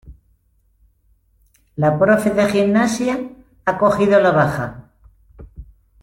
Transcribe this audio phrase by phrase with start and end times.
[1.83, 3.19] La profe de gimnasia
[3.65, 4.89] ha cogido la baja.